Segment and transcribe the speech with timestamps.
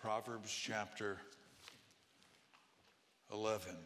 [0.00, 1.18] Proverbs chapter
[3.30, 3.76] 11.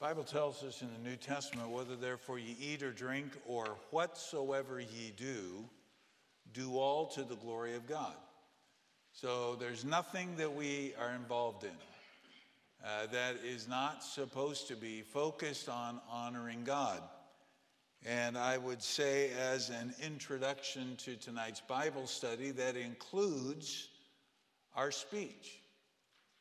[0.00, 4.80] Bible tells us in the New Testament whether therefore ye eat or drink or whatsoever
[4.80, 5.68] ye do,
[6.54, 8.14] do all to the glory of God.
[9.12, 11.76] So there's nothing that we are involved in
[12.82, 17.02] uh, that is not supposed to be focused on honoring God.
[18.04, 23.88] And I would say, as an introduction to tonight's Bible study, that includes
[24.76, 25.60] our speech,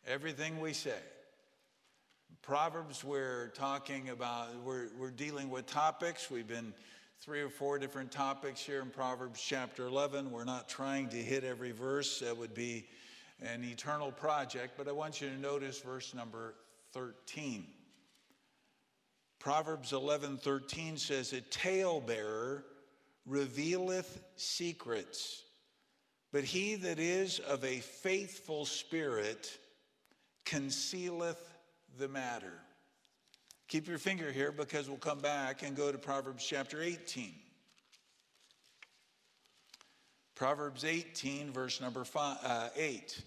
[0.06, 1.00] everything we say.
[2.42, 6.30] Proverbs, we're talking about, we're, we're dealing with topics.
[6.30, 6.74] We've been
[7.22, 10.32] three or four different topics here in Proverbs chapter 11.
[10.32, 12.88] We're not trying to hit every verse, that would be
[13.42, 16.56] an eternal project, but I want you to notice verse number
[16.92, 17.66] 13.
[19.44, 22.64] Proverbs 11:13 says a talebearer
[23.26, 25.44] revealeth secrets
[26.34, 29.56] but he that is of a faithful spirit
[30.46, 31.54] concealeth
[32.00, 32.54] the matter.
[33.68, 37.36] Keep your finger here because we'll come back and go to Proverbs chapter 18.
[40.34, 43.22] Proverbs 18, verse number five, uh, 8.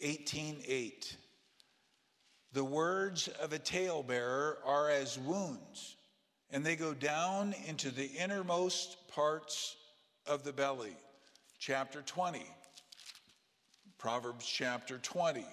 [0.00, 1.16] 18, 8.
[2.52, 5.96] The words of a talebearer are as wounds,
[6.50, 9.76] and they go down into the innermost parts
[10.26, 10.96] of the belly.
[11.58, 12.42] Chapter 20.
[13.96, 15.46] Proverbs chapter 20.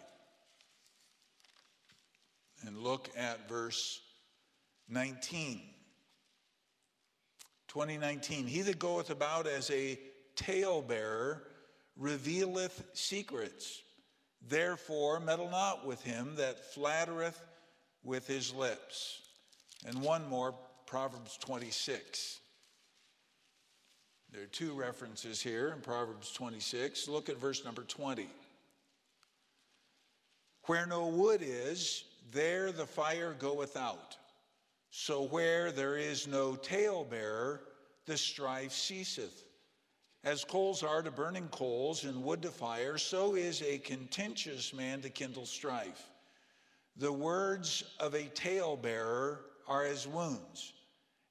[2.66, 4.02] And look at verse
[4.90, 5.62] 19.
[7.70, 8.48] 2019.
[8.48, 9.98] He that goeth about as a
[10.36, 11.44] talebearer
[11.96, 13.84] revealeth secrets.
[14.48, 17.40] Therefore, meddle not with him that flattereth
[18.04, 19.22] with his lips.
[19.86, 22.40] And one more, Proverbs 26.
[24.32, 27.08] There are two references here in Proverbs 26.
[27.08, 28.28] Look at verse number 20.
[30.66, 34.18] Where no wood is, there the fire goeth out.
[34.92, 37.62] So where there is no talebearer,
[38.06, 39.44] the strife ceaseth.
[40.24, 45.02] As coals are to burning coals and wood to fire, so is a contentious man
[45.02, 46.10] to kindle strife.
[46.98, 50.74] The words of a talebearer are as wounds,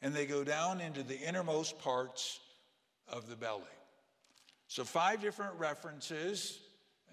[0.00, 2.40] and they go down into the innermost parts
[3.06, 3.62] of the belly.
[4.68, 6.60] So, five different references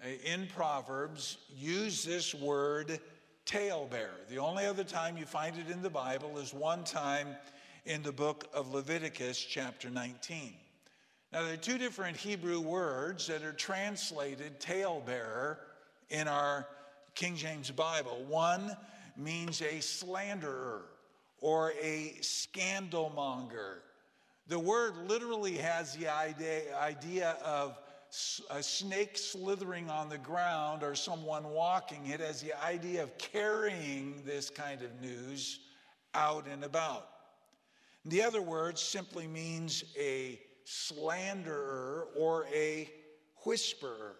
[0.02, 3.00] uh, in Proverbs use this word
[3.44, 4.26] talebearer.
[4.28, 7.28] The only other time you find it in the Bible is one time
[7.84, 10.54] in the book of Leviticus, chapter 19.
[11.32, 15.58] Now, there are two different Hebrew words that are translated talebearer
[16.08, 16.68] in our
[17.14, 18.24] King James Bible.
[18.28, 18.76] One
[19.16, 20.84] means a slanderer
[21.40, 23.78] or a scandalmonger.
[24.46, 27.76] The word literally has the idea, idea of
[28.50, 32.06] a snake slithering on the ground or someone walking.
[32.06, 35.58] It has the idea of carrying this kind of news
[36.14, 37.08] out and about.
[38.04, 42.90] The other word simply means a slanderer or a
[43.44, 44.16] whisperer.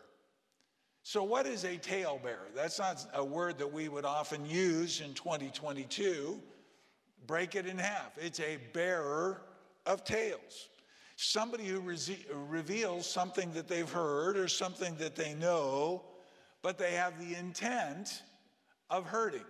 [1.03, 2.49] So, what is a talebearer?
[2.55, 6.41] That's not a word that we would often use in 2022.
[7.27, 8.17] Break it in half.
[8.17, 9.43] It's a bearer
[9.87, 10.69] of tales.
[11.17, 16.05] Somebody who re- reveals something that they've heard or something that they know,
[16.63, 18.23] but they have the intent
[18.89, 19.41] of hurting.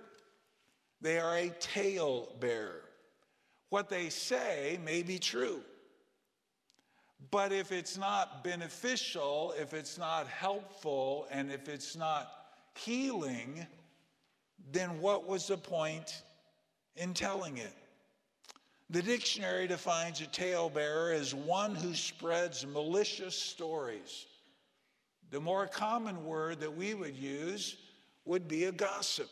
[1.02, 2.82] They are a tale bearer.
[3.68, 5.60] What they say may be true.
[7.30, 12.30] But if it's not beneficial, if it's not helpful, and if it's not
[12.74, 13.66] healing,
[14.70, 16.22] then what was the point
[16.96, 17.72] in telling it?
[18.90, 24.26] The dictionary defines a talebearer as one who spreads malicious stories.
[25.30, 27.76] The more common word that we would use
[28.24, 29.28] would be a gossip.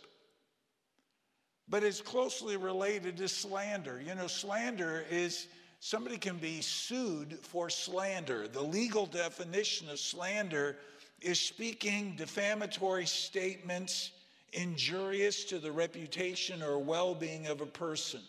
[1.69, 4.03] But it's closely related to slander.
[4.05, 5.47] You know, slander is
[5.85, 8.49] somebody can be sued for slander.
[8.49, 10.79] The legal definition of slander
[11.21, 14.13] is speaking defamatory statements
[14.55, 18.23] injurious to the reputation or well being of a person.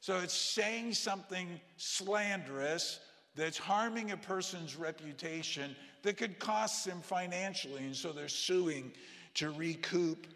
[0.00, 3.00] So it's saying something slanderous
[3.34, 7.84] that's harming a person's reputation that could cost them financially.
[7.84, 8.90] And so they're suing
[9.34, 10.26] to recoup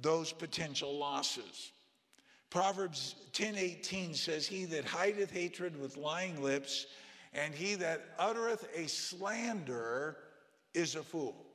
[0.00, 1.72] those potential losses.
[2.50, 6.86] Proverbs 10:18 says, He that hideth hatred with lying lips,
[7.32, 10.16] and he that uttereth a slander
[10.74, 11.46] is a fool.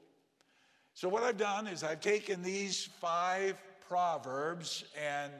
[0.93, 5.31] So, what I've done is I've taken these five proverbs and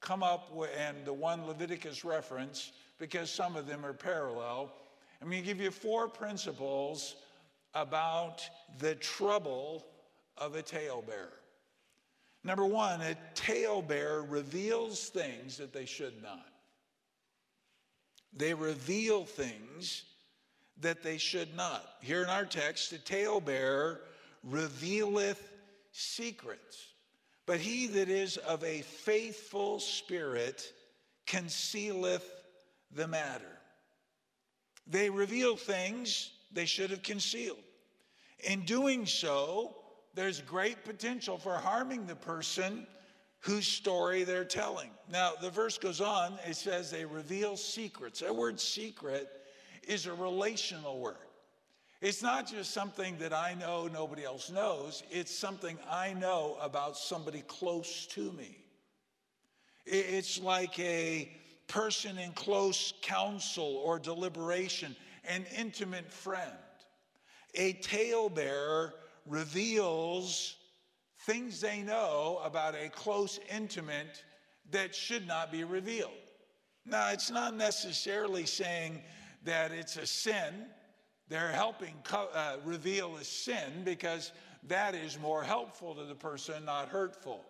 [0.00, 4.72] come up with, and the one Leviticus reference, because some of them are parallel,
[5.20, 7.16] I'm going to give you four principles
[7.74, 8.48] about
[8.78, 9.84] the trouble
[10.38, 11.40] of a talebearer.
[12.46, 16.46] Number one, a talebearer reveals things that they should not.
[18.32, 20.04] They reveal things
[20.80, 21.84] that they should not.
[22.00, 24.00] Here in our text, the talebearer
[24.44, 25.42] revealeth
[25.90, 26.86] secrets,
[27.46, 30.72] but he that is of a faithful spirit
[31.26, 32.30] concealeth
[32.92, 33.58] the matter.
[34.86, 37.58] They reveal things they should have concealed.
[38.44, 39.74] In doing so,
[40.16, 42.86] there's great potential for harming the person
[43.40, 44.90] whose story they're telling.
[45.12, 48.20] Now, the verse goes on, it says they reveal secrets.
[48.20, 49.28] That word secret
[49.86, 51.18] is a relational word.
[52.00, 56.96] It's not just something that I know nobody else knows, it's something I know about
[56.96, 58.58] somebody close to me.
[59.84, 61.30] It's like a
[61.68, 64.96] person in close counsel or deliberation,
[65.28, 66.52] an intimate friend.
[67.54, 68.92] A talebearer
[69.28, 70.56] reveals
[71.20, 74.22] things they know about a close intimate
[74.70, 76.12] that should not be revealed.
[76.84, 79.02] Now, it's not necessarily saying
[79.44, 80.66] that it's a sin.
[81.28, 84.32] They're helping co- uh, reveal a sin because
[84.68, 87.44] that is more helpful to the person, not hurtful.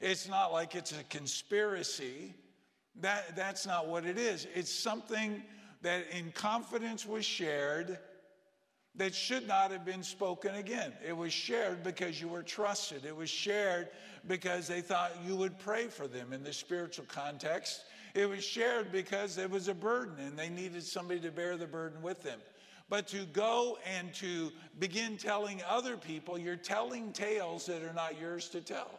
[0.00, 2.34] It's not like it's a conspiracy.
[3.00, 4.48] That, that's not what it is.
[4.54, 5.42] It's something
[5.82, 7.98] that in confidence was shared
[8.96, 10.92] that should not have been spoken again.
[11.06, 13.04] It was shared because you were trusted.
[13.04, 13.88] It was shared
[14.28, 17.84] because they thought you would pray for them in the spiritual context.
[18.14, 21.66] It was shared because it was a burden and they needed somebody to bear the
[21.66, 22.38] burden with them.
[22.90, 28.20] But to go and to begin telling other people, you're telling tales that are not
[28.20, 28.90] yours to tell.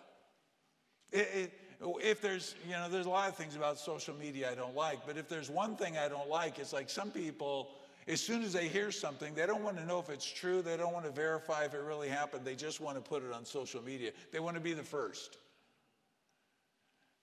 [1.11, 1.53] It, it,
[2.01, 5.05] if there's, you know, there's a lot of things about social media I don't like,
[5.05, 7.69] but if there's one thing I don't like, it's like some people,
[8.07, 10.77] as soon as they hear something, they don't want to know if it's true, they
[10.77, 13.45] don't want to verify if it really happened, they just want to put it on
[13.45, 14.11] social media.
[14.31, 15.37] They want to be the first.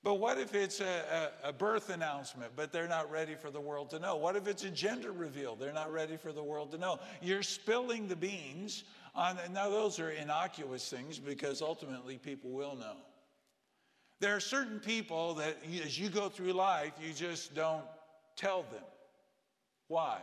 [0.02, 3.60] But what if it's a, a, a, birth announcement, but they're not ready for the
[3.60, 4.16] world to know?
[4.16, 5.56] What if it's a gender reveal?
[5.56, 6.98] They're not ready for the world to know.
[7.20, 8.84] You're spilling the beans
[9.14, 12.96] on, now those are innocuous things because ultimately people will know.
[14.20, 17.84] There are certain people that as you go through life, you just don't
[18.36, 18.84] tell them.
[19.88, 20.18] Why?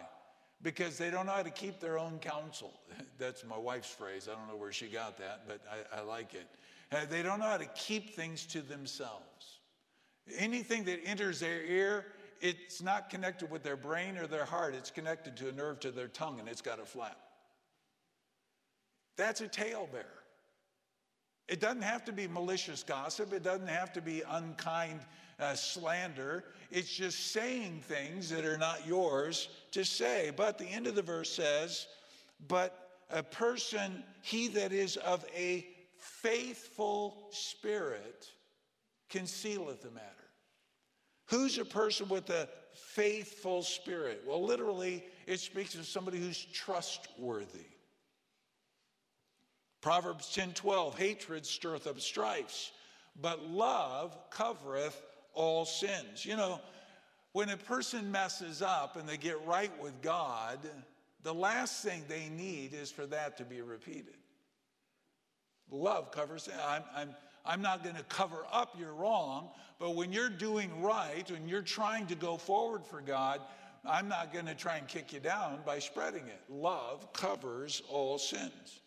[0.62, 2.74] Because they don't know how to keep their own counsel.
[3.20, 4.28] That's my wife's phrase.
[4.32, 6.48] I don't know where she got that, but I, I like it.
[6.92, 9.60] Uh, they don't know how to keep things to themselves.
[10.38, 12.06] Anything that enters their ear,
[12.42, 14.74] it's not connected with their brain or their heart.
[14.74, 17.18] It's connected to a nerve to their tongue and it's got a flap.
[19.16, 20.06] That's a talebearer.
[21.48, 25.00] It doesn't have to be malicious gossip, it doesn't have to be unkind
[25.40, 26.44] uh, slander.
[26.72, 30.32] It's just saying things that are not yours to say.
[30.36, 31.88] But the end of the verse says,
[32.48, 38.28] But a person, he that is of a faithful spirit,
[39.10, 40.08] concealeth the matter.
[41.28, 44.24] Who's a person with a faithful spirit?
[44.26, 47.68] Well, literally, it speaks of somebody who's trustworthy.
[49.82, 52.72] Proverbs 10 12, hatred stirreth up strifes,
[53.22, 55.00] but love covereth
[55.34, 56.26] all sins.
[56.26, 56.60] You know,
[57.38, 60.58] when a person messes up and they get right with God,
[61.22, 64.18] the last thing they need is for that to be repeated.
[65.70, 70.32] Love covers, I'm, I'm, I'm not going to cover up your wrong, but when you're
[70.32, 73.40] doing right, when you're trying to go forward for God,
[73.86, 76.42] I'm not going to try and kick you down by spreading it.
[76.50, 78.82] Love covers all sins.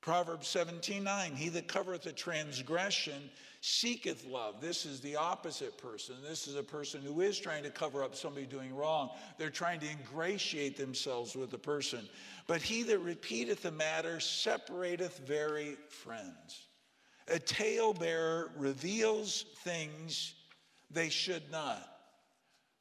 [0.00, 3.30] Proverbs 17 9, he that covereth a transgression
[3.68, 4.60] seeketh love.
[4.60, 6.16] This is the opposite person.
[6.26, 9.10] This is a person who is trying to cover up somebody doing wrong.
[9.36, 12.08] They're trying to ingratiate themselves with the person.
[12.46, 16.66] But he that repeateth the matter separateth very friends.
[17.28, 20.34] A talebearer reveals things
[20.90, 21.86] they should not.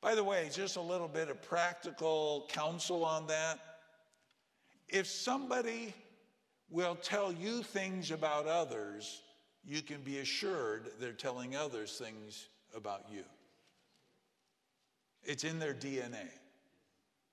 [0.01, 3.59] By the way, just a little bit of practical counsel on that.
[4.87, 5.93] If somebody
[6.69, 9.21] will tell you things about others,
[9.65, 13.23] you can be assured they're telling others things about you.
[15.23, 16.29] It's in their DNA.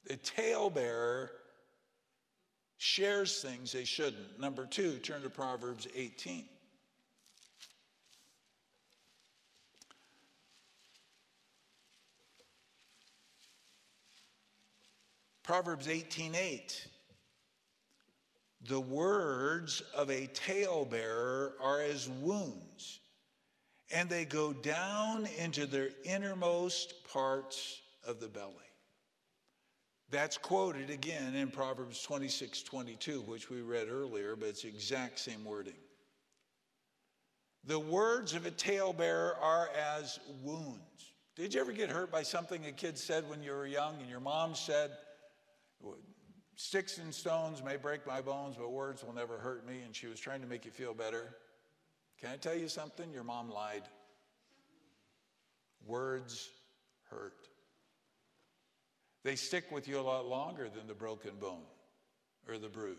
[0.06, 1.30] The talebearer
[2.78, 4.38] shares things they shouldn't.
[4.38, 6.44] Number two, turn to Proverbs 18.
[15.44, 16.88] Proverbs 18 8.
[18.66, 23.00] The words of a talebearer are as wounds,
[23.92, 28.54] and they go down into their innermost parts of the belly.
[30.10, 35.44] That's quoted again in Proverbs 26 22, which we read earlier, but it's exact same
[35.44, 35.74] wording.
[37.64, 41.12] The words of a talebearer are as wounds.
[41.36, 44.08] Did you ever get hurt by something a kid said when you were young and
[44.08, 44.90] your mom said,
[46.64, 50.06] Sticks and stones may break my bones, but words will never hurt me, and she
[50.06, 51.36] was trying to make you feel better?
[52.18, 53.12] Can I tell you something?
[53.12, 53.82] Your mom lied.
[55.84, 56.48] Words
[57.10, 57.48] hurt.
[59.24, 61.66] They stick with you a lot longer than the broken bone
[62.48, 62.96] or the bruise.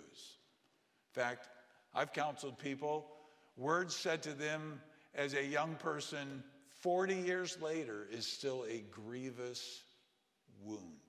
[1.16, 1.50] In fact,
[1.92, 3.08] I've counseled people,
[3.58, 4.80] words said to them
[5.16, 6.44] as a young person
[6.82, 9.82] 40 years later is still a grievous
[10.64, 11.05] wound.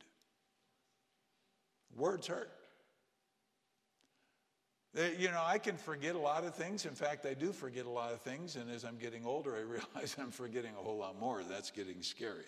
[1.96, 2.50] Words hurt.
[5.18, 6.86] You know, I can forget a lot of things.
[6.86, 8.56] In fact, I do forget a lot of things.
[8.56, 11.42] And as I'm getting older, I realize I'm forgetting a whole lot more.
[11.42, 12.46] That's getting scary.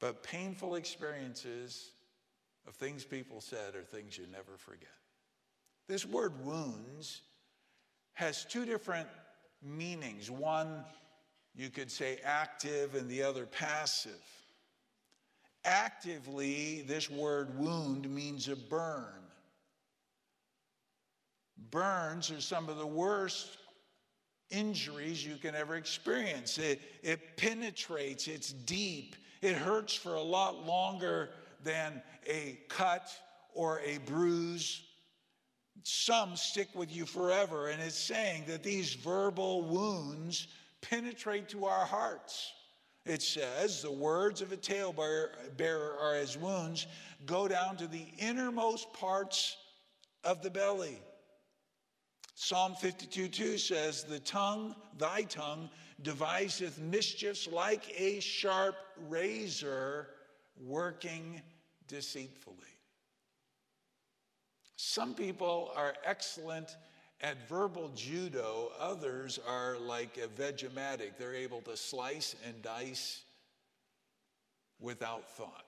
[0.00, 1.90] But painful experiences
[2.68, 4.88] of things people said are things you never forget.
[5.88, 7.22] This word wounds
[8.12, 9.08] has two different
[9.62, 10.30] meanings.
[10.30, 10.84] One,
[11.56, 14.12] you could say active, and the other passive.
[15.68, 19.04] Actively, this word wound means a burn.
[21.70, 23.58] Burns are some of the worst
[24.48, 26.56] injuries you can ever experience.
[26.56, 31.28] It, it penetrates, it's deep, it hurts for a lot longer
[31.62, 33.10] than a cut
[33.52, 34.80] or a bruise.
[35.82, 40.48] Some stick with you forever, and it's saying that these verbal wounds
[40.80, 42.54] penetrate to our hearts.
[43.08, 46.86] It says, the words of a talebearer are as wounds,
[47.24, 49.56] go down to the innermost parts
[50.24, 51.00] of the belly.
[52.34, 55.70] Psalm 52 2 says, The tongue, thy tongue,
[56.02, 58.76] deviseth mischiefs like a sharp
[59.08, 60.08] razor
[60.60, 61.40] working
[61.88, 62.56] deceitfully.
[64.76, 66.76] Some people are excellent
[67.20, 71.18] at verbal judo, others are like a Vegematic.
[71.18, 73.22] They're able to slice and dice
[74.80, 75.64] without thought.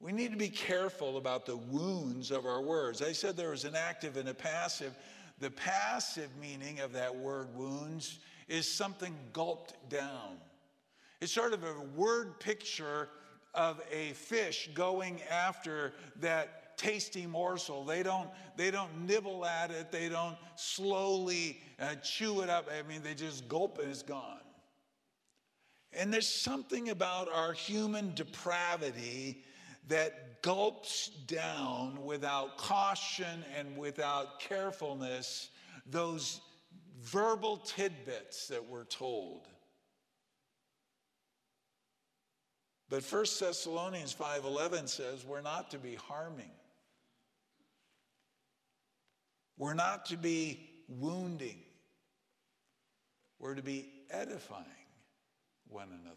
[0.00, 3.02] We need to be careful about the wounds of our words.
[3.02, 4.96] I said there was an active and a passive.
[5.38, 8.18] The passive meaning of that word wounds
[8.48, 10.38] is something gulped down.
[11.20, 13.08] It's sort of a word picture
[13.54, 17.84] of a fish going after that tasty morsel.
[17.84, 22.68] They don't, they don't nibble at it, they don't slowly uh, chew it up.
[22.72, 24.38] I mean, they just gulp and it's gone.
[25.92, 29.44] And there's something about our human depravity
[29.88, 35.50] that gulps down without caution and without carefulness
[35.86, 36.40] those
[37.02, 39.48] verbal tidbits that we're told.
[42.88, 46.50] But 1 Thessalonians 5:11 says we're not to be harming.
[49.60, 51.58] We're not to be wounding.
[53.38, 54.64] We're to be edifying
[55.68, 56.16] one another.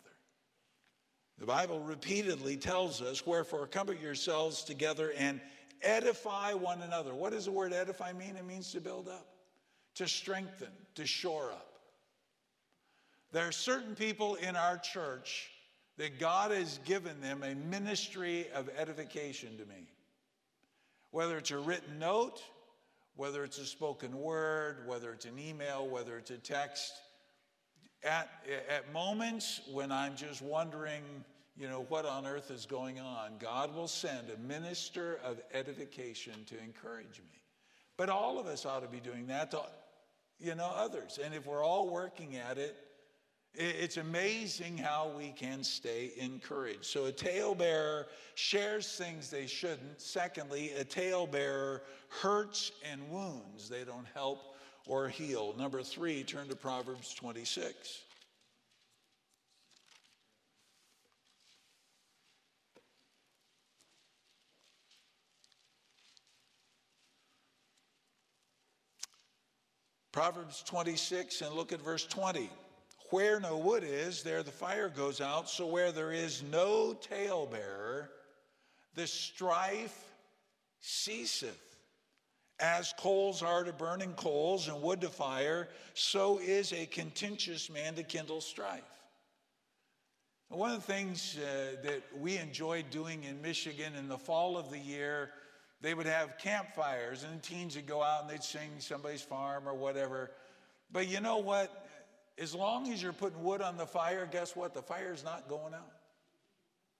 [1.40, 5.42] The Bible repeatedly tells us, wherefore, comfort yourselves together and
[5.82, 7.14] edify one another.
[7.14, 8.38] What does the word edify mean?
[8.38, 9.28] It means to build up,
[9.96, 11.82] to strengthen, to shore up.
[13.34, 15.52] There are certain people in our church
[15.98, 19.90] that God has given them a ministry of edification to me.
[21.12, 22.42] Whether it's a written note,
[23.16, 26.94] whether it's a spoken word, whether it's an email, whether it's a text,
[28.04, 28.30] at,
[28.70, 31.04] at moments when I'm just wondering,
[31.56, 36.34] you know, what on earth is going on, God will send a minister of edification
[36.48, 37.42] to encourage me.
[37.96, 39.62] But all of us ought to be doing that to,
[40.40, 41.20] you know, others.
[41.24, 42.76] And if we're all working at it,
[43.56, 46.86] it's amazing how we can stay encouraged.
[46.86, 50.02] So a talebearer shares things they shouldn't.
[50.02, 53.70] Secondly, a talebearer hurts and wounds.
[53.70, 54.56] They don't help
[54.88, 55.54] or heal.
[55.58, 58.02] Number three, turn to Proverbs 26.
[70.12, 72.48] Proverbs 26, and look at verse 20.
[73.14, 75.48] Where no wood is, there the fire goes out.
[75.48, 78.10] So where there is no talebearer,
[78.96, 80.16] the strife
[80.80, 81.78] ceaseth.
[82.60, 87.94] As coals are to burning coals and wood to fire, so is a contentious man
[87.94, 88.82] to kindle strife.
[90.50, 94.72] One of the things uh, that we enjoyed doing in Michigan in the fall of
[94.72, 95.30] the year,
[95.82, 99.70] they would have campfires and the teens would go out and they'd sing somebody's farm
[99.70, 100.32] or whatever.
[100.92, 101.83] But you know what?
[102.38, 104.74] As long as you're putting wood on the fire, guess what?
[104.74, 105.92] The fire's not going out.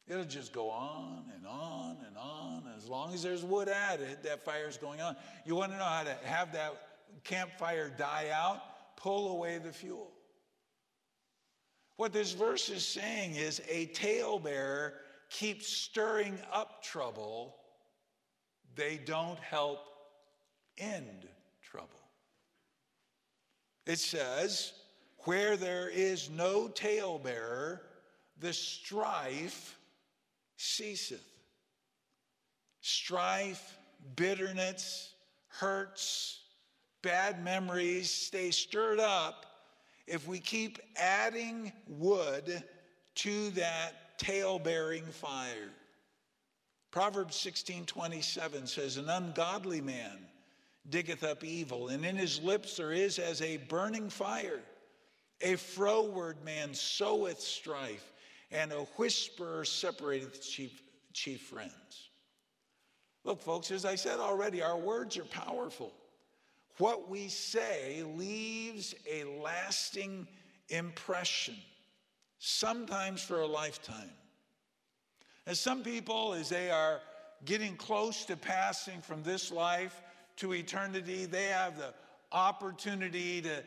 [0.08, 2.64] It'll just go on and on and on.
[2.78, 5.16] As long as there's wood added, that fire's going on.
[5.46, 6.76] You want to know how to have that
[7.24, 8.62] campfire die out?
[8.98, 10.12] Pull away the fuel.
[11.96, 14.94] What this verse is saying is a talebearer
[15.30, 17.56] keeps stirring up trouble,
[18.76, 19.80] they don't help
[20.78, 21.28] end
[21.62, 21.90] trouble.
[23.86, 24.74] It says,
[25.24, 27.82] where there is no talebearer,
[28.40, 29.78] the strife
[30.58, 31.24] ceaseth.
[32.82, 33.78] Strife,
[34.16, 35.14] bitterness,
[35.48, 36.42] hurts,
[37.02, 39.46] bad memories stay stirred up
[40.08, 42.64] if we keep adding wood
[43.16, 45.70] to that tail bearing fire.
[46.92, 50.18] Proverbs 16 27 says, An ungodly man
[50.90, 54.62] diggeth up evil, and in his lips there is as a burning fire.
[55.42, 58.14] A froward man soweth strife,
[58.52, 62.10] and a whisperer separateth chief, chief friends.
[63.24, 65.94] Look, folks, as I said already, our words are powerful.
[66.78, 70.28] What we say leaves a lasting
[70.70, 71.56] impression,
[72.40, 74.12] sometimes for a lifetime.
[75.46, 77.02] As some people, as they are
[77.46, 80.02] getting close to passing from this life
[80.38, 81.94] to eternity, they have the
[82.32, 83.64] opportunity to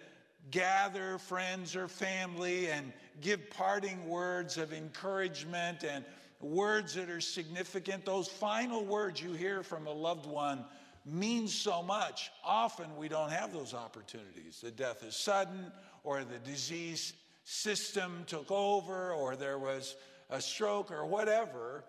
[0.51, 6.05] gather friends or family and give parting words of encouragement and
[6.41, 8.05] words that are significant.
[8.05, 10.65] Those final words you hear from a loved one
[11.05, 12.31] mean so much.
[12.45, 14.61] Often we don't have those opportunities.
[14.63, 15.73] The death is sudden,
[16.05, 19.97] or the disease system took over, or there was
[20.31, 21.85] a stroke, or whatever.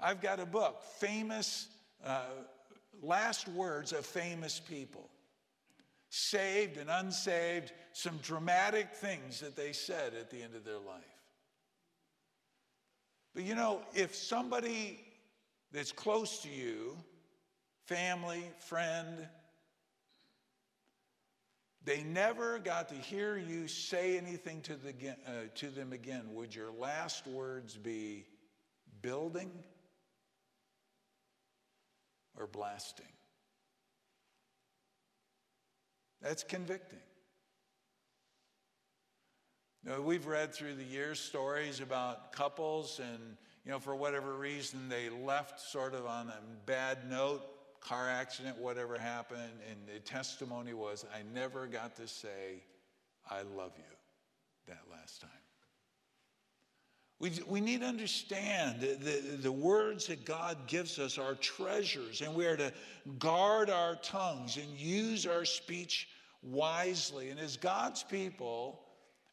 [0.00, 1.68] I've got a book, Famous
[2.04, 2.24] uh,
[3.02, 5.08] Last Words of Famous People
[6.14, 11.02] saved and unsaved, some dramatic things that they said at the end of their life.
[13.34, 15.02] But you know, if somebody
[15.72, 16.98] that's close to you,
[17.86, 19.26] family, friend,
[21.82, 24.92] they never got to hear you say anything to, the,
[25.26, 28.26] uh, to them again, would your last words be
[29.00, 29.50] building
[32.38, 33.06] or blasting?
[36.22, 37.00] That's convicting.
[40.00, 45.08] We've read through the years stories about couples, and you know, for whatever reason, they
[45.10, 47.42] left sort of on a bad note,
[47.80, 52.62] car accident, whatever happened, and the testimony was, I never got to say,
[53.28, 53.96] I love you
[54.68, 55.30] that last time.
[57.18, 62.20] We, we need to understand the, the, the words that God gives us are treasures,
[62.20, 62.72] and we are to
[63.18, 66.08] guard our tongues and use our speech
[66.42, 67.30] wisely.
[67.30, 68.80] And as God's people,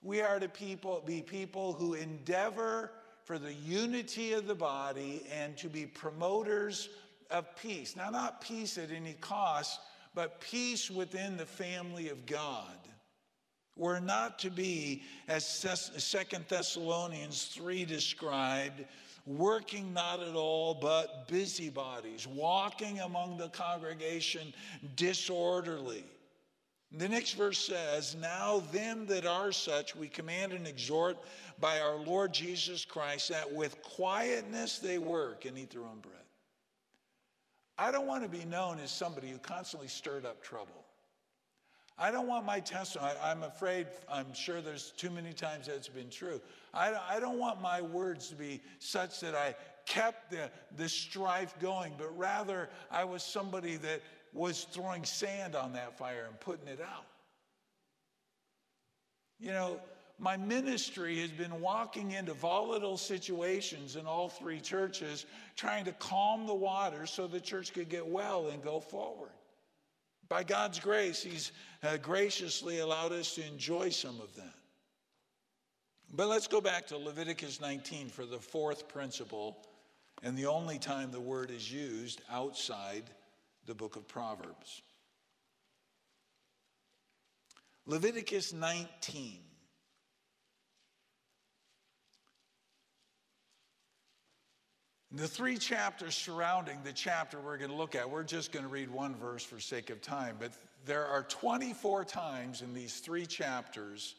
[0.01, 2.91] we are to people, be people who endeavor
[3.23, 6.89] for the unity of the body and to be promoters
[7.29, 7.95] of peace.
[7.95, 9.79] Now, not peace at any cost,
[10.15, 12.77] but peace within the family of God.
[13.75, 18.83] We're not to be, as Second Thessalonians 3 described,
[19.25, 24.53] working not at all but busybodies, walking among the congregation
[24.95, 26.03] disorderly.
[26.91, 31.17] The next verse says, Now them that are such we command and exhort
[31.59, 36.15] by our Lord Jesus Christ that with quietness they work and eat their own bread.
[37.77, 40.83] I don't want to be known as somebody who constantly stirred up trouble.
[41.97, 46.09] I don't want my testimony, I'm afraid, I'm sure there's too many times that's been
[46.09, 46.39] true.
[46.73, 49.53] I, I don't want my words to be such that I
[49.85, 54.01] kept the, the strife going, but rather I was somebody that
[54.33, 57.05] was throwing sand on that fire and putting it out.
[59.39, 59.79] You know,
[60.19, 66.45] my ministry has been walking into volatile situations in all three churches, trying to calm
[66.45, 69.31] the water so the church could get well and go forward.
[70.27, 71.51] By God's grace, He's
[71.83, 74.53] uh, graciously allowed us to enjoy some of that.
[76.13, 79.57] But let's go back to Leviticus 19 for the fourth principle
[80.23, 83.03] and the only time the word is used outside
[83.69, 84.81] the book of Proverbs.
[87.85, 89.37] Leviticus 19.
[95.11, 98.69] The three chapters surrounding the chapter we're going to look at, we're just going to
[98.69, 100.51] read one verse for sake of time, but
[100.85, 104.15] there are 24 times in these three chapters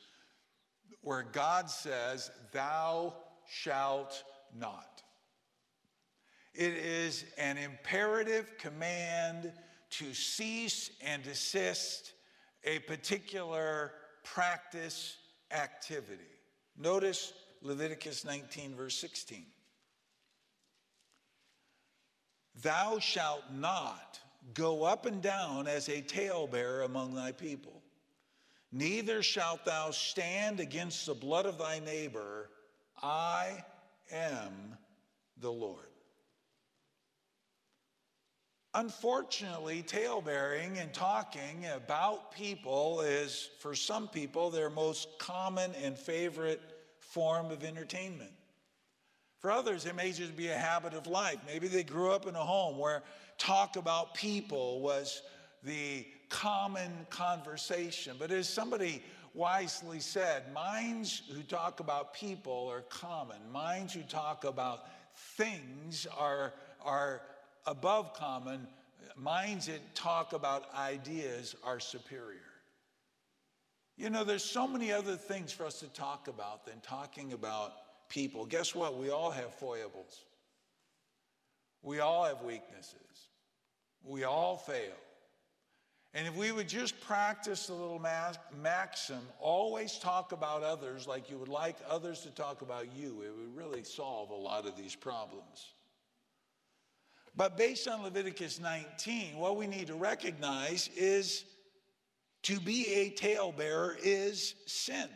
[1.03, 3.15] where God says, Thou
[3.49, 4.23] shalt
[4.57, 4.90] not.
[6.55, 9.53] It is an imperative command
[9.91, 12.13] to cease and desist
[12.65, 13.93] a particular
[14.25, 15.17] practice
[15.51, 16.23] activity.
[16.77, 17.33] Notice
[17.63, 19.47] Leviticus 19, verse 16.
[22.63, 24.21] Thou shalt not
[24.55, 27.83] go up and down as a talebearer among thy people,
[28.73, 32.51] neither shalt thou stand against the blood of thy neighbor.
[33.03, 33.65] I
[34.11, 34.77] am
[35.39, 35.90] the Lord.
[38.75, 46.61] Unfortunately, talebearing and talking about people is, for some people, their most common and favorite
[47.01, 48.31] form of entertainment.
[49.41, 51.39] For others, it may just be a habit of life.
[51.47, 53.03] Maybe they grew up in a home where
[53.39, 55.23] talk about people was
[55.65, 58.15] the common conversation.
[58.21, 59.03] But as somebody
[59.35, 64.85] wisely said, minds who talk about people are common, minds who talk about
[65.37, 66.53] things are,
[66.85, 67.23] are
[67.67, 68.67] above common,
[69.17, 72.41] minds that talk about ideas are superior.
[73.97, 77.73] You know, there's so many other things for us to talk about than talking about
[78.09, 78.47] people.
[78.47, 78.97] Guess what?
[78.97, 80.25] We all have foibles.
[81.83, 82.95] We all have weaknesses.
[84.03, 84.97] We all fail.
[86.13, 88.03] And if we would just practice the little
[88.61, 93.33] maxim, always talk about others like you would like others to talk about you, it
[93.37, 95.75] would really solve a lot of these problems.
[97.41, 101.47] But based on Leviticus 19, what we need to recognize is
[102.43, 105.09] to be a talebearer is sin.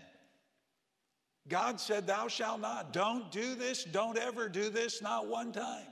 [1.49, 2.95] God said, Thou shalt not.
[2.95, 3.85] Don't do this.
[3.85, 5.85] Don't ever do this, not one time.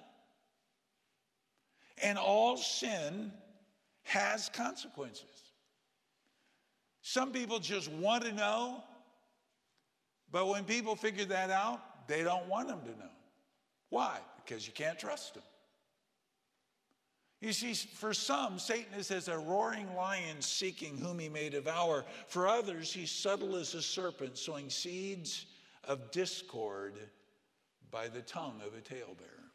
[2.02, 3.30] And all sin
[4.04, 5.52] has consequences.
[7.02, 8.82] Some people just want to know,
[10.30, 13.12] but when people figure that out, they don't want them to know.
[13.90, 14.16] Why?
[14.42, 15.42] Because you can't trust them.
[17.42, 22.04] You see, for some, Satan is as a roaring lion seeking whom he may devour.
[22.28, 25.46] For others, he's subtle as a serpent, sowing seeds
[25.82, 26.94] of discord
[27.90, 29.50] by the tongue of a talebearer.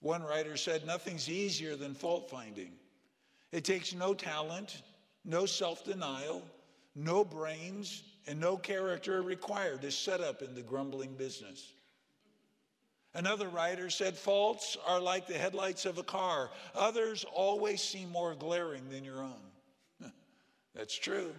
[0.00, 2.72] One writer said, Nothing's easier than fault finding.
[3.50, 4.82] It takes no talent,
[5.24, 6.42] no self denial,
[6.94, 11.72] no brains, and no character required to set up in the grumbling business.
[13.18, 18.36] Another writer said, Faults are like the headlights of a car, others always seem more
[18.36, 19.42] glaring than your own.
[20.76, 21.32] That's true.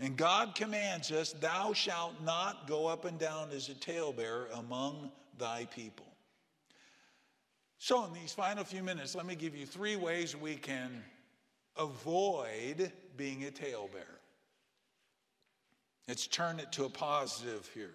[0.00, 5.12] And God commands us, Thou shalt not go up and down as a talebearer among
[5.38, 6.06] thy people.
[7.78, 11.04] So, in these final few minutes, let me give you three ways we can
[11.76, 14.18] avoid being a talebearer.
[16.08, 17.94] Let's turn it to a positive here.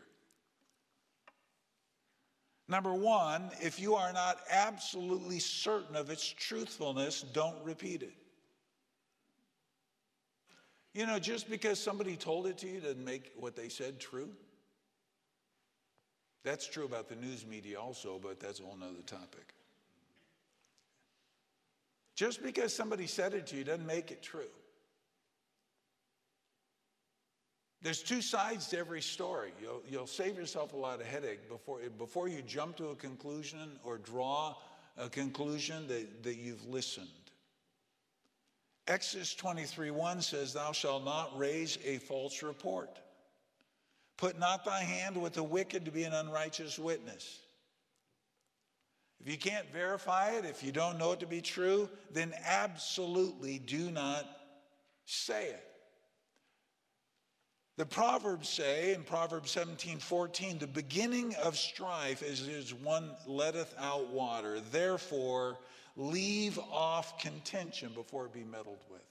[2.73, 8.15] Number one, if you are not absolutely certain of its truthfulness, don't repeat it.
[10.95, 14.29] You know, just because somebody told it to you doesn't make what they said true.
[16.43, 19.53] That's true about the news media also, but that's a whole other topic.
[22.15, 24.49] Just because somebody said it to you doesn't make it true.
[27.83, 29.51] There's two sides to every story.
[29.61, 33.77] You'll, you'll save yourself a lot of headache before, before you jump to a conclusion
[33.83, 34.55] or draw
[34.97, 37.07] a conclusion that, that you've listened.
[38.87, 42.99] Exodus 23 1 says, Thou shalt not raise a false report.
[44.15, 47.39] Put not thy hand with the wicked to be an unrighteous witness.
[49.19, 53.59] If you can't verify it, if you don't know it to be true, then absolutely
[53.59, 54.25] do not
[55.05, 55.72] say it.
[57.75, 63.73] The Proverbs say in Proverbs 17 14, the beginning of strife is, is one letteth
[63.79, 64.59] out water.
[64.71, 65.57] Therefore,
[65.97, 69.01] leave off contention before it be meddled with.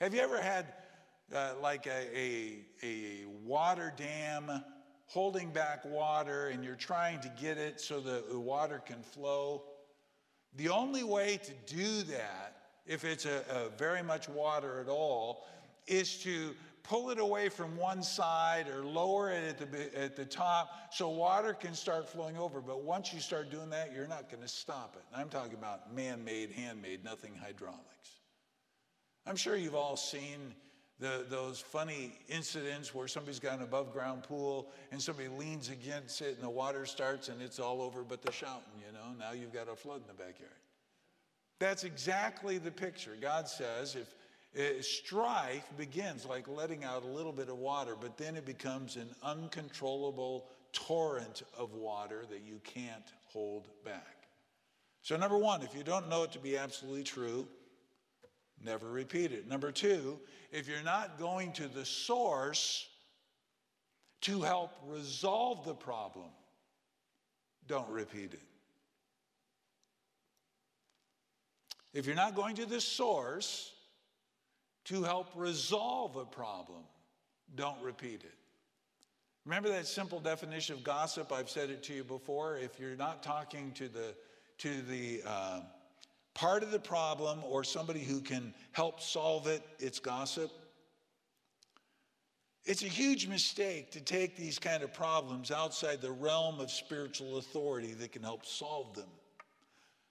[0.00, 0.66] Have you ever had
[1.34, 4.62] uh, like a, a, a water dam
[5.06, 9.64] holding back water and you're trying to get it so that the water can flow?
[10.54, 15.44] The only way to do that, if it's a, a very much water at all,
[15.88, 20.24] is to pull it away from one side or lower it at the, at the
[20.24, 22.60] top so water can start flowing over.
[22.60, 25.04] But once you start doing that, you're not going to stop it.
[25.12, 28.20] And I'm talking about man made, handmade, nothing hydraulics.
[29.26, 30.54] I'm sure you've all seen
[30.98, 36.20] the, those funny incidents where somebody's got an above ground pool and somebody leans against
[36.20, 39.14] it and the water starts and it's all over but the shouting, you know.
[39.18, 40.52] Now you've got a flood in the backyard.
[41.58, 43.16] That's exactly the picture.
[43.20, 44.14] God says if
[44.54, 48.96] uh, strife begins like letting out a little bit of water, but then it becomes
[48.96, 54.28] an uncontrollable torrent of water that you can't hold back.
[55.00, 57.48] So, number one, if you don't know it to be absolutely true,
[58.62, 59.48] never repeat it.
[59.48, 62.88] Number two, if you're not going to the source
[64.20, 66.28] to help resolve the problem,
[67.68, 68.42] don't repeat it.
[71.94, 73.72] If you're not going to the source,
[74.84, 76.82] to help resolve a problem,
[77.54, 78.34] don't repeat it.
[79.44, 81.32] Remember that simple definition of gossip?
[81.32, 82.56] I've said it to you before.
[82.56, 84.14] If you're not talking to the
[84.58, 85.60] to the uh,
[86.34, 90.52] part of the problem or somebody who can help solve it, it's gossip.
[92.64, 97.38] It's a huge mistake to take these kind of problems outside the realm of spiritual
[97.38, 99.08] authority that can help solve them.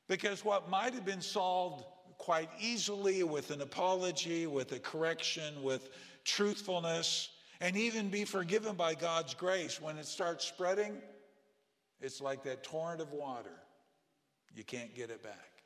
[0.10, 1.86] Because what might have been solved
[2.22, 5.90] quite easily with an apology, with a correction, with
[6.24, 7.30] truthfulness,
[7.62, 11.02] and even be forgiven by God's grace, when it starts spreading,
[12.00, 13.64] it's like that torrent of water.
[14.56, 15.64] You can't get it back.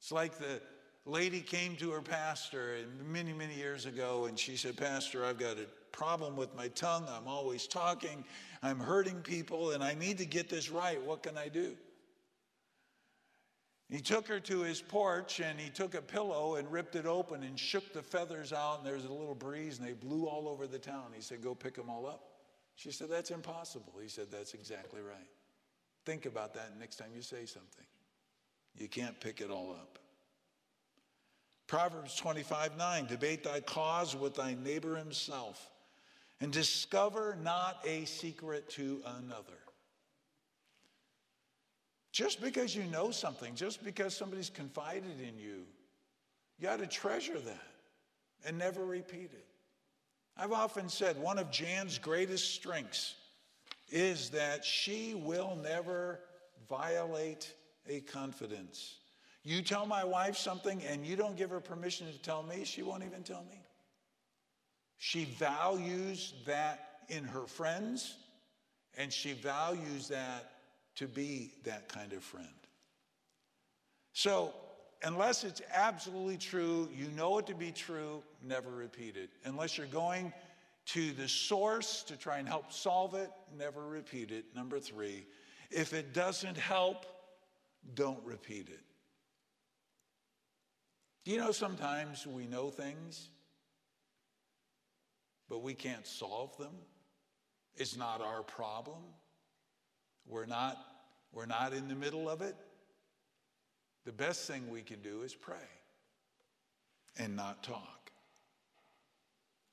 [0.00, 0.62] It's like the
[1.04, 5.58] lady came to her pastor many, many years ago, and she said, Pastor, I've got
[5.58, 7.04] a problem with my tongue.
[7.06, 8.24] I'm always talking.
[8.62, 11.02] I'm hurting people, and I need to get this right.
[11.02, 11.76] What can I do?
[13.90, 17.42] He took her to his porch and he took a pillow and ripped it open
[17.42, 20.46] and shook the feathers out, and there was a little breeze, and they blew all
[20.46, 21.06] over the town.
[21.14, 22.24] He said, Go pick them all up.
[22.76, 23.94] She said, That's impossible.
[24.00, 25.26] He said, That's exactly right.
[26.04, 27.86] Think about that next time you say something.
[28.76, 29.98] You can't pick it all up.
[31.66, 35.70] Proverbs 25 9 Debate thy cause with thy neighbor himself,
[36.40, 39.58] and discover not a secret to another.
[42.12, 45.64] Just because you know something, just because somebody's confided in you,
[46.58, 47.66] you got to treasure that
[48.44, 49.46] and never repeat it.
[50.36, 53.14] I've often said one of Jan's greatest strengths
[53.90, 56.20] is that she will never
[56.68, 57.52] violate
[57.88, 58.96] a confidence.
[59.42, 62.82] You tell my wife something and you don't give her permission to tell me, she
[62.82, 63.60] won't even tell me.
[64.98, 68.16] She values that in her friends,
[68.96, 70.50] and she values that
[70.98, 72.48] to be that kind of friend.
[74.12, 74.52] So,
[75.04, 79.30] unless it's absolutely true, you know it to be true, never repeat it.
[79.44, 80.32] Unless you're going
[80.86, 84.44] to the source to try and help solve it, never repeat it.
[84.56, 85.24] Number three,
[85.70, 87.06] if it doesn't help,
[87.94, 88.80] don't repeat it.
[91.24, 93.28] Do you know sometimes we know things,
[95.48, 96.74] but we can't solve them?
[97.76, 98.98] It's not our problem.
[100.26, 100.76] We're not,
[101.32, 102.56] we're not in the middle of it.
[104.04, 105.56] The best thing we can do is pray
[107.18, 108.10] and not talk.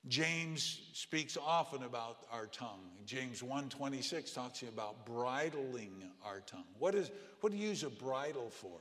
[0.07, 2.91] James speaks often about our tongue.
[3.05, 6.67] James 1:26 talks about bridling our tongue.
[6.77, 8.79] What is what do you use a bridle for?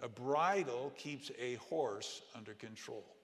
[0.00, 3.16] A bridle keeps a horse under control.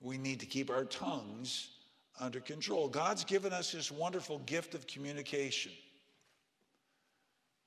[0.00, 1.68] We need to keep our tongues
[2.18, 2.88] under control.
[2.88, 5.72] God's given us this wonderful gift of communication.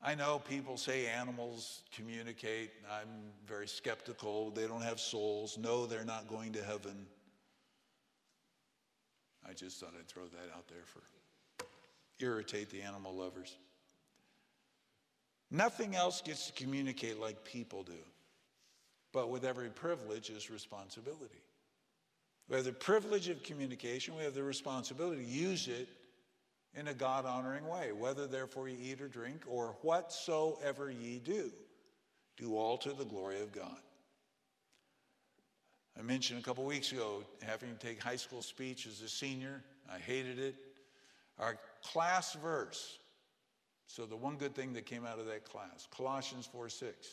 [0.06, 2.70] I know people say animals communicate.
[2.92, 3.10] I'm
[3.48, 4.52] very skeptical.
[4.52, 5.58] They don't have souls.
[5.58, 7.08] No, they're not going to heaven.
[9.50, 11.00] I just thought I'd throw that out there for
[12.20, 13.58] irritate the animal lovers.
[15.52, 17.94] Nothing else gets to communicate like people do.
[19.12, 21.42] But with every privilege is responsibility.
[22.48, 25.90] We have the privilege of communication, we have the responsibility to use it
[26.76, 27.92] in a God honoring way.
[27.92, 31.52] Whether therefore ye eat or drink, or whatsoever ye do,
[32.38, 33.78] do all to the glory of God.
[35.98, 39.64] I mentioned a couple weeks ago having to take high school speech as a senior.
[39.92, 40.56] I hated it.
[41.40, 43.00] Our class verse.
[43.88, 47.08] So, the one good thing that came out of that class Colossians 4 6.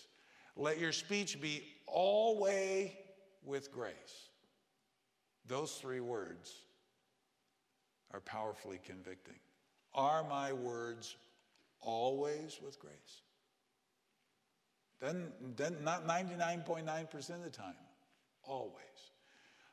[0.56, 2.90] Let your speech be always
[3.44, 4.28] with grace.
[5.46, 6.52] Those three words
[8.12, 9.38] are powerfully convicting.
[9.94, 11.16] Are my words
[11.80, 13.22] always with grace?
[15.00, 17.74] Then, then not 99.9% of the time,
[18.44, 18.72] always.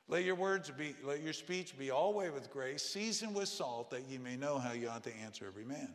[0.07, 4.07] Let your words be, let your speech be always with grace, seasoned with salt, that
[4.09, 5.93] ye may know how you ought to answer every man.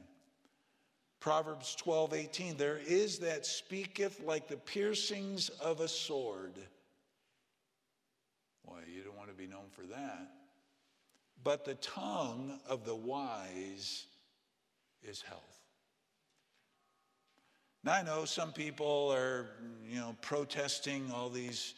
[1.18, 6.58] Proverbs 12, 18, there is that speaketh like the piercings of a sword
[8.64, 10.30] why, you don't want to be known for that.
[11.42, 14.06] But the tongue of the wise
[15.04, 15.60] is health.
[17.84, 19.46] Now, I know some people are,
[19.86, 21.74] you know, protesting all these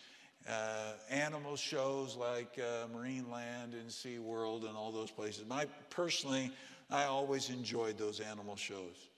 [0.49, 5.45] uh, animal shows like uh, Marineland and Sea World and all those places.
[5.49, 6.53] My, personally,
[6.91, 9.09] I always enjoyed those animal shows.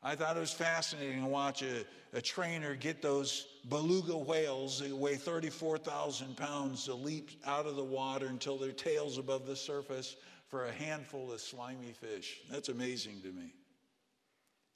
[0.00, 4.96] I thought it was fascinating to watch a, a trainer get those beluga whales that
[4.96, 10.14] weigh 34,000 pounds to leap out of the water until their tail's above the surface
[10.48, 12.40] for a handful of slimy fish.
[12.50, 13.52] That's amazing to me.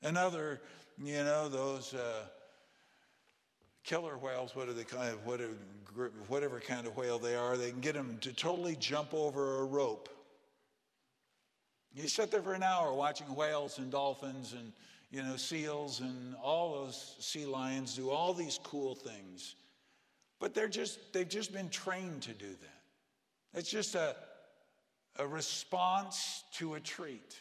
[0.03, 0.61] Another,
[1.03, 2.25] you know, those uh,
[3.85, 5.53] killer whales, what are they kind of, whatever,
[6.29, 9.65] whatever kind of whale they are, they can get them to totally jump over a
[9.65, 10.09] rope.
[11.95, 14.73] You sit there for an hour watching whales and dolphins and
[15.11, 19.57] you know seals and all those sea lions do all these cool things.
[20.41, 23.59] But they're just they've just been trained to do that.
[23.59, 24.17] It's just a
[25.17, 27.39] a response to a treat,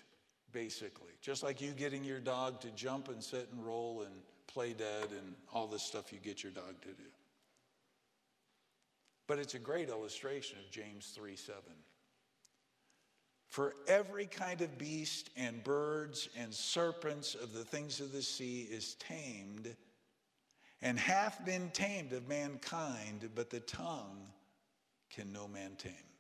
[0.52, 1.12] basically.
[1.22, 4.14] Just like you getting your dog to jump and sit and roll and
[4.48, 7.10] play dead and all this stuff you get your dog to do.
[9.28, 11.62] But it's a great illustration of James 3 7.
[13.48, 18.68] For every kind of beast and birds and serpents of the things of the sea
[18.72, 19.76] is tamed
[20.82, 24.28] and hath been tamed of mankind, but the tongue
[25.10, 26.11] can no man tame.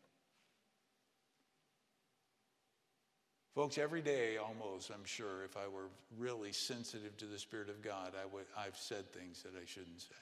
[3.53, 7.81] Folks, every day almost, I'm sure, if I were really sensitive to the Spirit of
[7.81, 10.15] God, I would, I've said things that I shouldn't say.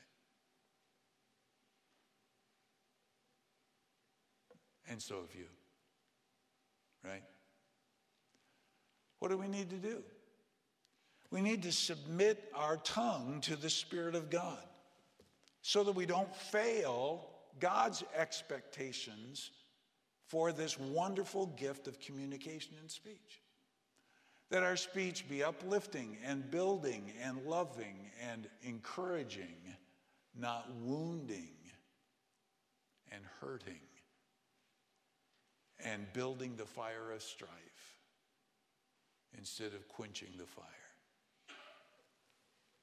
[4.90, 5.46] And so have you
[7.04, 7.24] right?
[9.20, 10.02] What do we need to do?
[11.32, 14.58] We need to submit our tongue to the Spirit of God
[15.62, 17.28] so that we don't fail
[17.60, 19.52] God's expectations
[20.30, 23.42] for this wonderful gift of communication and speech.
[24.52, 29.58] That our speech be uplifting and building and loving and encouraging,
[30.36, 31.56] not wounding
[33.12, 33.82] and hurting
[35.84, 37.52] and building the fire of strife
[39.38, 40.66] instead of quenching the fire.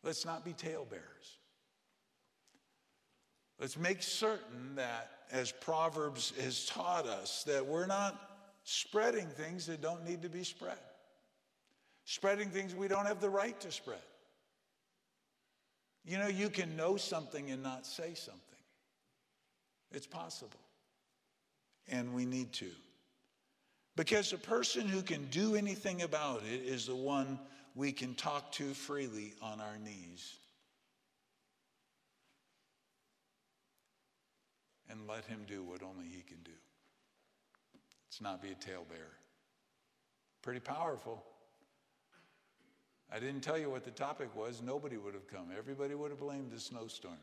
[0.02, 1.38] Let's not be talebearers.
[3.59, 8.21] Let's make certain that, as Proverbs has taught us, that we're not
[8.64, 10.79] spreading things that don't need to be spread,
[12.05, 13.99] spreading things we don't have the right to spread.
[16.05, 18.42] You know, you can know something and not say something.
[19.92, 20.61] It's possible.
[21.88, 22.71] And we need to.
[23.97, 27.38] Because the person who can do anything about it is the one
[27.75, 30.37] we can talk to freely on our knees.
[34.90, 36.53] And let him do what only he can do.
[38.09, 39.18] It's not be a talebearer.
[40.42, 41.25] Pretty powerful.
[43.12, 44.62] I didn't tell you what the topic was.
[44.62, 45.49] Nobody would have come.
[45.57, 47.14] Everybody would have blamed the snowstorm.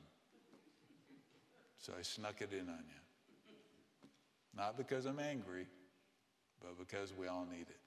[1.78, 4.08] So I snuck it in on you.
[4.56, 5.68] Not because I'm angry
[6.64, 7.83] but because we all need it.